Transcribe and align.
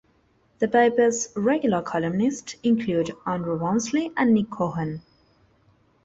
The 0.57 0.67
paper's 0.67 1.27
regular 1.35 1.83
columnists 1.83 2.55
include 2.63 3.15
Andrew 3.27 3.53
Rawnsley 3.53 4.11
and 4.17 4.33
Nick 4.33 4.49
Cohen. 4.49 5.03